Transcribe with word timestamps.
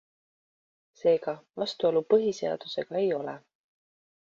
Seega, 1.01 1.35
vastuolu 1.65 2.03
põhiseadusega 2.15 3.01
ei 3.05 3.15
ole. 3.21 3.39